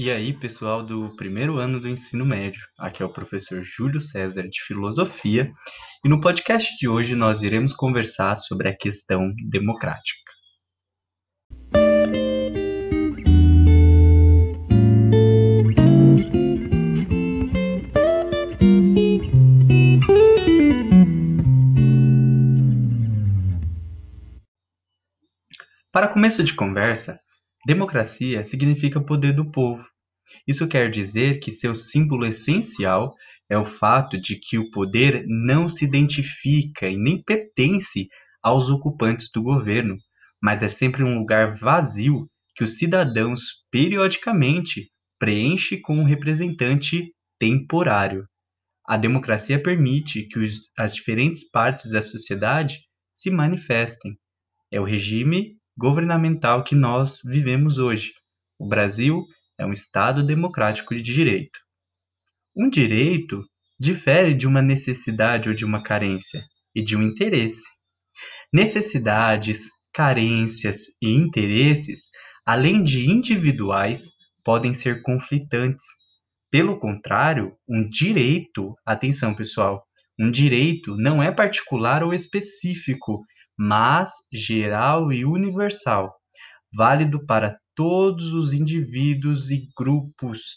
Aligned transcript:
E 0.00 0.12
aí, 0.12 0.32
pessoal 0.32 0.80
do 0.80 1.12
primeiro 1.16 1.58
ano 1.58 1.80
do 1.80 1.88
ensino 1.88 2.24
médio, 2.24 2.60
aqui 2.78 3.02
é 3.02 3.04
o 3.04 3.12
professor 3.12 3.60
Júlio 3.60 4.00
César 4.00 4.48
de 4.48 4.62
Filosofia, 4.62 5.52
e 6.04 6.08
no 6.08 6.20
podcast 6.20 6.76
de 6.76 6.86
hoje 6.86 7.16
nós 7.16 7.42
iremos 7.42 7.72
conversar 7.72 8.36
sobre 8.36 8.68
a 8.68 8.76
questão 8.76 9.34
democrática. 9.50 10.30
Para 25.90 26.06
começo 26.06 26.44
de 26.44 26.54
conversa, 26.54 27.18
democracia 27.68 28.42
significa 28.44 28.98
poder 28.98 29.34
do 29.34 29.50
povo. 29.50 29.86
Isso 30.46 30.66
quer 30.66 30.90
dizer 30.90 31.38
que 31.38 31.52
seu 31.52 31.74
símbolo 31.74 32.24
essencial 32.24 33.14
é 33.46 33.58
o 33.58 33.64
fato 33.64 34.18
de 34.18 34.36
que 34.40 34.56
o 34.56 34.70
poder 34.70 35.26
não 35.26 35.68
se 35.68 35.84
identifica 35.84 36.88
e 36.88 36.96
nem 36.96 37.22
pertence 37.22 38.08
aos 38.42 38.70
ocupantes 38.70 39.30
do 39.30 39.42
governo, 39.42 39.98
mas 40.42 40.62
é 40.62 40.68
sempre 40.70 41.04
um 41.04 41.18
lugar 41.18 41.58
vazio 41.58 42.26
que 42.56 42.64
os 42.64 42.78
cidadãos 42.78 43.66
periodicamente 43.70 44.88
preenchem 45.18 45.78
com 45.82 45.98
um 45.98 46.04
representante 46.04 47.12
temporário. 47.38 48.26
A 48.86 48.96
democracia 48.96 49.62
permite 49.62 50.22
que 50.22 50.38
os, 50.38 50.70
as 50.78 50.94
diferentes 50.94 51.50
partes 51.50 51.92
da 51.92 52.00
sociedade 52.00 52.78
se 53.12 53.28
manifestem. 53.28 54.16
É 54.72 54.80
o 54.80 54.84
regime 54.84 55.57
governamental 55.78 56.64
que 56.64 56.74
nós 56.74 57.20
vivemos 57.24 57.78
hoje. 57.78 58.12
O 58.58 58.66
Brasil 58.66 59.24
é 59.56 59.64
um 59.64 59.72
Estado 59.72 60.24
democrático 60.24 60.92
de 60.92 61.00
direito. 61.00 61.60
Um 62.56 62.68
direito 62.68 63.44
difere 63.78 64.34
de 64.34 64.44
uma 64.44 64.60
necessidade 64.60 65.48
ou 65.48 65.54
de 65.54 65.64
uma 65.64 65.80
carência 65.80 66.42
e 66.74 66.82
de 66.82 66.96
um 66.96 67.02
interesse. 67.02 67.62
Necessidades, 68.52 69.68
carências 69.92 70.86
e 71.00 71.14
interesses, 71.14 72.08
além 72.44 72.82
de 72.82 73.08
individuais, 73.08 74.08
podem 74.44 74.74
ser 74.74 75.00
conflitantes. 75.02 75.86
Pelo 76.50 76.76
contrário, 76.76 77.56
um 77.68 77.88
direito, 77.88 78.74
atenção 78.84 79.32
pessoal, 79.32 79.86
um 80.18 80.28
direito 80.28 80.96
não 80.96 81.22
é 81.22 81.30
particular 81.30 82.02
ou 82.02 82.12
específico 82.12 83.22
mas 83.58 84.12
geral 84.32 85.12
e 85.12 85.24
universal, 85.24 86.14
válido 86.72 87.26
para 87.26 87.58
todos 87.74 88.32
os 88.32 88.52
indivíduos 88.52 89.50
e 89.50 89.68
grupos, 89.76 90.56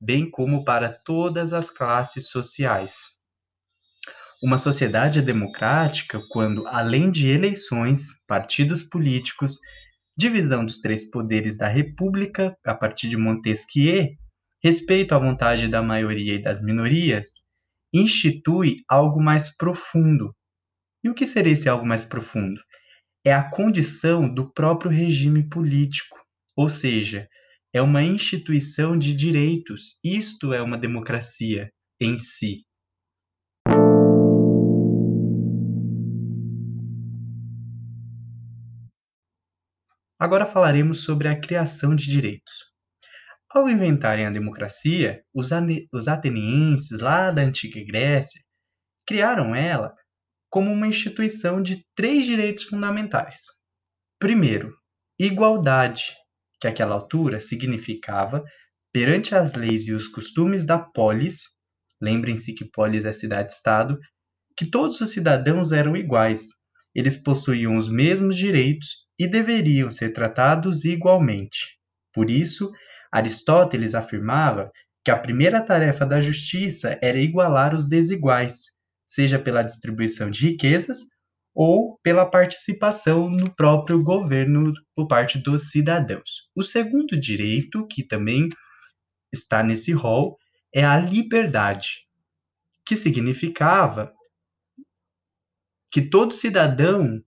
bem 0.00 0.30
como 0.30 0.64
para 0.64 0.88
todas 0.88 1.52
as 1.52 1.68
classes 1.70 2.28
sociais. 2.28 2.94
Uma 4.42 4.58
sociedade 4.58 5.18
é 5.18 5.22
democrática 5.22 6.20
quando, 6.30 6.66
além 6.68 7.10
de 7.10 7.28
eleições, 7.28 8.22
partidos 8.26 8.82
políticos, 8.82 9.58
divisão 10.16 10.64
dos 10.64 10.80
três 10.80 11.10
poderes 11.10 11.58
da 11.58 11.68
República 11.68 12.56
a 12.64 12.74
partir 12.74 13.08
de 13.08 13.16
Montesquieu, 13.16 14.08
respeito 14.62 15.14
à 15.14 15.18
vontade 15.18 15.68
da 15.68 15.82
maioria 15.82 16.34
e 16.34 16.42
das 16.42 16.62
minorias, 16.62 17.28
institui 17.92 18.76
algo 18.88 19.22
mais 19.22 19.54
profundo, 19.54 20.34
e 21.02 21.08
o 21.08 21.14
que 21.14 21.26
seria 21.26 21.52
esse 21.52 21.68
algo 21.68 21.86
mais 21.86 22.04
profundo? 22.04 22.60
É 23.24 23.32
a 23.32 23.48
condição 23.48 24.32
do 24.32 24.52
próprio 24.52 24.90
regime 24.90 25.48
político, 25.48 26.18
ou 26.56 26.68
seja, 26.68 27.28
é 27.72 27.80
uma 27.80 28.02
instituição 28.02 28.98
de 28.98 29.14
direitos. 29.14 29.98
Isto 30.02 30.52
é 30.52 30.60
uma 30.60 30.76
democracia 30.76 31.70
em 32.00 32.18
si. 32.18 32.64
Agora 40.18 40.44
falaremos 40.44 41.02
sobre 41.02 41.28
a 41.28 41.40
criação 41.40 41.96
de 41.96 42.06
direitos. 42.10 42.70
Ao 43.48 43.68
inventarem 43.68 44.26
a 44.26 44.30
democracia, 44.30 45.24
os, 45.34 45.50
atenienses 46.06 47.00
lá 47.00 47.30
da 47.30 47.42
antiga 47.42 47.82
Grécia 47.84 48.40
criaram 49.06 49.54
ela 49.54 49.94
como 50.50 50.70
uma 50.70 50.88
instituição 50.88 51.62
de 51.62 51.86
três 51.94 52.26
direitos 52.26 52.64
fundamentais. 52.64 53.44
Primeiro, 54.18 54.74
igualdade, 55.18 56.16
que 56.60 56.66
àquela 56.66 56.94
altura 56.94 57.40
significava, 57.40 58.44
perante 58.92 59.34
as 59.34 59.54
leis 59.54 59.86
e 59.86 59.92
os 59.92 60.08
costumes 60.08 60.66
da 60.66 60.78
polis, 60.78 61.42
lembrem-se 62.02 62.52
que 62.52 62.64
polis 62.64 63.04
é 63.04 63.12
cidade-estado, 63.12 63.96
que 64.56 64.66
todos 64.66 65.00
os 65.00 65.10
cidadãos 65.10 65.72
eram 65.72 65.96
iguais, 65.96 66.48
eles 66.94 67.16
possuíam 67.16 67.76
os 67.76 67.88
mesmos 67.88 68.36
direitos 68.36 69.06
e 69.18 69.26
deveriam 69.26 69.90
ser 69.90 70.12
tratados 70.12 70.84
igualmente. 70.84 71.78
Por 72.12 72.28
isso, 72.28 72.70
Aristóteles 73.12 73.94
afirmava 73.94 74.70
que 75.04 75.10
a 75.10 75.18
primeira 75.18 75.62
tarefa 75.62 76.04
da 76.04 76.20
justiça 76.20 76.98
era 77.00 77.18
igualar 77.18 77.74
os 77.74 77.88
desiguais, 77.88 78.64
seja 79.10 79.40
pela 79.40 79.62
distribuição 79.62 80.30
de 80.30 80.50
riquezas 80.50 80.98
ou 81.52 81.98
pela 82.00 82.24
participação 82.24 83.28
no 83.28 83.52
próprio 83.54 84.00
governo 84.02 84.72
por 84.94 85.08
parte 85.08 85.36
dos 85.36 85.70
cidadãos. 85.70 86.48
O 86.56 86.62
segundo 86.62 87.18
direito, 87.18 87.86
que 87.88 88.06
também 88.06 88.48
está 89.32 89.64
nesse 89.64 89.92
rol, 89.92 90.38
é 90.72 90.84
a 90.84 90.96
liberdade, 90.96 92.06
que 92.86 92.96
significava 92.96 94.12
que 95.90 96.02
todo 96.02 96.32
cidadão 96.32 97.20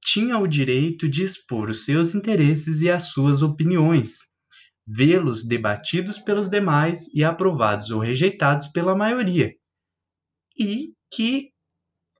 tinha 0.00 0.38
o 0.38 0.46
direito 0.46 1.08
de 1.08 1.24
expor 1.24 1.70
os 1.70 1.84
seus 1.84 2.14
interesses 2.14 2.80
e 2.80 2.88
as 2.88 3.10
suas 3.10 3.42
opiniões, 3.42 4.18
vê-los 4.86 5.44
debatidos 5.44 6.20
pelos 6.20 6.48
demais 6.48 7.08
e 7.12 7.24
aprovados 7.24 7.90
ou 7.90 8.00
rejeitados 8.00 8.68
pela 8.68 8.94
maioria, 8.94 9.52
e 10.56 10.94
que 11.12 11.50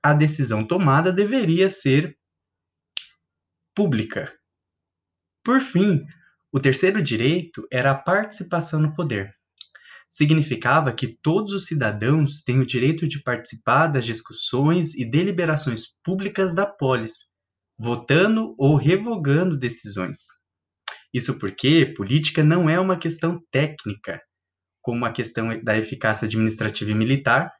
a 0.03 0.13
decisão 0.13 0.65
tomada 0.65 1.11
deveria 1.11 1.69
ser 1.69 2.17
pública. 3.75 4.33
Por 5.43 5.61
fim, 5.61 6.03
o 6.51 6.59
terceiro 6.59 7.01
direito 7.01 7.65
era 7.71 7.91
a 7.91 7.97
participação 7.97 8.79
no 8.79 8.93
poder. 8.93 9.33
Significava 10.09 10.91
que 10.91 11.07
todos 11.07 11.53
os 11.53 11.65
cidadãos 11.65 12.41
têm 12.41 12.59
o 12.59 12.65
direito 12.65 13.07
de 13.07 13.23
participar 13.23 13.87
das 13.87 14.03
discussões 14.03 14.93
e 14.95 15.09
deliberações 15.09 15.85
públicas 16.03 16.53
da 16.53 16.65
polis, 16.65 17.27
votando 17.79 18.53
ou 18.57 18.75
revogando 18.75 19.57
decisões. 19.57 20.17
Isso 21.13 21.39
porque 21.39 21.93
política 21.95 22.43
não 22.43 22.69
é 22.69 22.79
uma 22.79 22.97
questão 22.97 23.41
técnica, 23.51 24.21
como 24.81 25.05
a 25.05 25.11
questão 25.11 25.61
da 25.63 25.77
eficácia 25.77 26.25
administrativa 26.25 26.91
e 26.91 26.95
militar, 26.95 27.51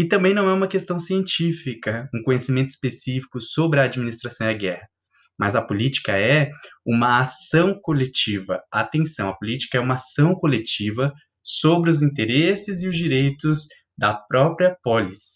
e 0.00 0.08
também 0.08 0.32
não 0.32 0.48
é 0.48 0.54
uma 0.54 0.66
questão 0.66 0.98
científica, 0.98 2.08
um 2.14 2.22
conhecimento 2.22 2.70
específico 2.70 3.38
sobre 3.38 3.80
a 3.80 3.82
administração 3.82 4.46
e 4.46 4.50
a 4.50 4.56
guerra. 4.56 4.88
Mas 5.38 5.54
a 5.54 5.60
política 5.60 6.18
é 6.18 6.50
uma 6.86 7.20
ação 7.20 7.78
coletiva. 7.82 8.62
Atenção, 8.72 9.28
a 9.28 9.36
política 9.36 9.76
é 9.76 9.80
uma 9.80 9.96
ação 9.96 10.34
coletiva 10.34 11.12
sobre 11.44 11.90
os 11.90 12.00
interesses 12.00 12.82
e 12.82 12.88
os 12.88 12.96
direitos 12.96 13.66
da 13.94 14.14
própria 14.14 14.74
polis. 14.82 15.34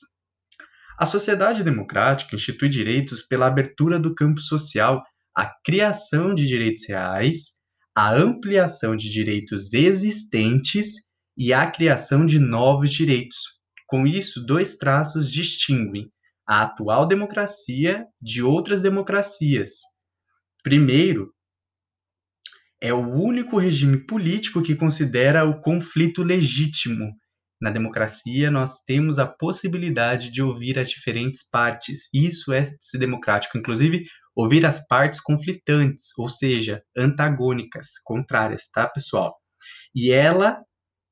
A 0.98 1.04
sociedade 1.04 1.62
democrática 1.62 2.34
institui 2.34 2.70
direitos 2.70 3.20
pela 3.20 3.48
abertura 3.48 3.98
do 3.98 4.14
campo 4.14 4.40
social, 4.40 5.02
a 5.36 5.46
criação 5.62 6.34
de 6.34 6.46
direitos 6.46 6.88
reais, 6.88 7.50
a 7.94 8.14
ampliação 8.14 8.96
de 8.96 9.10
direitos 9.10 9.74
existentes 9.74 10.94
e 11.36 11.52
a 11.52 11.70
criação 11.70 12.24
de 12.24 12.38
novos 12.38 12.90
direitos, 12.90 13.62
com 13.86 14.06
isso, 14.06 14.44
dois 14.44 14.76
traços 14.76 15.30
distinguem 15.30 16.10
a 16.46 16.62
atual 16.62 17.06
democracia 17.06 18.06
de 18.20 18.42
outras 18.42 18.82
democracias. 18.82 19.70
Primeiro, 20.62 21.32
é 22.80 22.92
o 22.92 23.08
único 23.08 23.58
regime 23.58 23.96
político 24.06 24.62
que 24.62 24.76
considera 24.76 25.44
o 25.44 25.60
conflito 25.60 26.22
legítimo. 26.22 27.12
Na 27.60 27.70
democracia, 27.70 28.50
nós 28.50 28.82
temos 28.82 29.18
a 29.18 29.26
possibilidade 29.26 30.30
de 30.30 30.42
ouvir 30.42 30.78
as 30.78 30.90
diferentes 30.90 31.48
partes. 31.48 32.08
Isso 32.12 32.52
é 32.52 32.74
ser 32.80 32.98
democrático, 32.98 33.56
inclusive 33.56 34.04
ouvir 34.36 34.66
as 34.66 34.86
partes 34.86 35.20
conflitantes, 35.20 36.08
ou 36.18 36.28
seja, 36.28 36.82
antagônicas, 36.96 37.98
contrárias, 38.04 38.68
tá, 38.68 38.86
pessoal? 38.86 39.34
E 39.94 40.10
ela 40.10 40.60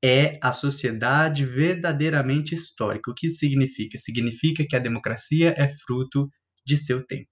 é 0.03 0.37
a 0.41 0.51
sociedade 0.51 1.45
verdadeiramente 1.45 2.53
histórica. 2.53 3.09
O 3.09 3.13
que 3.13 3.29
significa? 3.29 3.97
Significa 3.97 4.65
que 4.67 4.75
a 4.75 4.79
democracia 4.79 5.53
é 5.57 5.69
fruto 5.69 6.29
de 6.65 6.75
seu 6.75 7.05
tempo. 7.05 7.31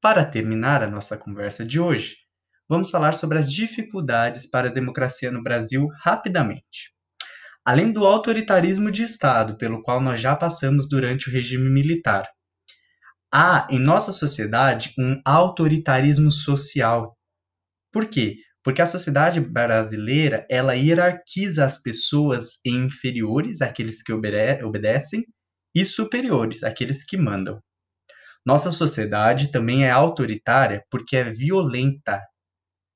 Para 0.00 0.24
terminar 0.24 0.82
a 0.82 0.90
nossa 0.90 1.16
conversa 1.16 1.64
de 1.64 1.78
hoje, 1.78 2.16
vamos 2.68 2.90
falar 2.90 3.12
sobre 3.12 3.38
as 3.38 3.52
dificuldades 3.52 4.48
para 4.48 4.68
a 4.68 4.72
democracia 4.72 5.30
no 5.30 5.42
Brasil 5.42 5.86
rapidamente. 6.00 6.90
Além 7.64 7.92
do 7.92 8.04
autoritarismo 8.06 8.90
de 8.90 9.02
Estado 9.02 9.56
pelo 9.56 9.82
qual 9.82 10.00
nós 10.00 10.18
já 10.18 10.34
passamos 10.34 10.88
durante 10.88 11.28
o 11.28 11.32
regime 11.32 11.70
militar, 11.70 12.26
há 13.32 13.68
em 13.70 13.78
nossa 13.78 14.10
sociedade 14.10 14.92
um 14.98 15.20
autoritarismo 15.24 16.32
social. 16.32 17.16
Por 17.92 18.08
quê? 18.08 18.36
Porque 18.64 18.80
a 18.80 18.86
sociedade 18.86 19.40
brasileira, 19.40 20.46
ela 20.50 20.74
hierarquiza 20.74 21.64
as 21.64 21.82
pessoas 21.82 22.58
em 22.64 22.86
inferiores, 22.86 23.60
aqueles 23.60 24.02
que 24.02 24.12
obede 24.12 24.64
obedecem, 24.64 25.26
e 25.74 25.84
superiores, 25.84 26.62
aqueles 26.62 27.04
que 27.04 27.16
mandam. 27.16 27.60
Nossa 28.44 28.72
sociedade 28.72 29.50
também 29.50 29.84
é 29.84 29.90
autoritária 29.90 30.84
porque 30.90 31.16
é 31.16 31.24
violenta. 31.24 32.20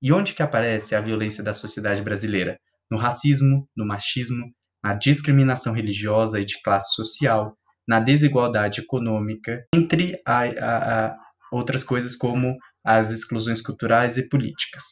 E 0.02 0.12
onde 0.12 0.34
que 0.34 0.42
aparece 0.42 0.94
a 0.94 1.00
violência 1.00 1.42
da 1.42 1.54
sociedade 1.54 2.02
brasileira? 2.02 2.58
No 2.90 2.98
racismo, 2.98 3.68
no 3.76 3.86
machismo, 3.86 4.52
na 4.82 4.94
discriminação 4.94 5.72
religiosa 5.72 6.40
e 6.40 6.44
de 6.44 6.60
classe 6.62 6.94
social, 6.94 7.56
na 7.88 8.00
desigualdade 8.00 8.80
econômica, 8.80 9.64
entre 9.74 10.20
a, 10.26 10.42
a, 10.42 11.06
a 11.06 11.16
outras 11.52 11.84
coisas 11.84 12.16
como 12.16 12.56
as 12.86 13.10
exclusões 13.10 13.60
culturais 13.60 14.16
e 14.16 14.28
políticas. 14.28 14.84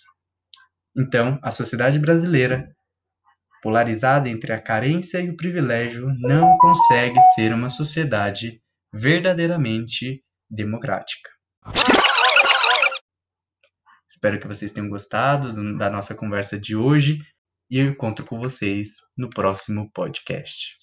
Então, 0.96 1.38
a 1.44 1.52
sociedade 1.52 1.96
brasileira, 1.96 2.68
polarizada 3.62 4.28
entre 4.28 4.52
a 4.52 4.60
carência 4.60 5.20
e 5.20 5.30
o 5.30 5.36
privilégio, 5.36 6.08
não 6.18 6.58
consegue 6.58 7.20
ser 7.36 7.54
uma 7.54 7.68
sociedade 7.68 8.60
verdadeiramente 8.92 10.24
democrática. 10.50 11.30
Espero 14.10 14.40
que 14.40 14.48
vocês 14.48 14.72
tenham 14.72 14.88
gostado 14.88 15.52
da 15.78 15.88
nossa 15.88 16.16
conversa 16.16 16.58
de 16.58 16.74
hoje 16.74 17.20
e 17.70 17.78
eu 17.78 17.86
encontro 17.86 18.26
com 18.26 18.40
vocês 18.40 18.90
no 19.16 19.30
próximo 19.30 19.88
podcast. 19.92 20.76